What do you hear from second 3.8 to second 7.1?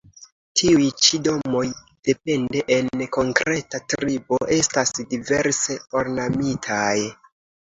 tribo, estas diverse ornamitaj.